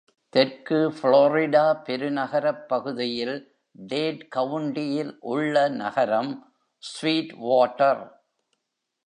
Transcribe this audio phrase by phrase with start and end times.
[0.33, 3.35] தெற்கு ஃபுளோரிடா பெருநகரப் பகுதியில்,
[3.71, 6.53] டேட் கவுன்டியில் உள்ள நகரம்,
[6.83, 8.03] ஸ்வீட் வாட்டர்.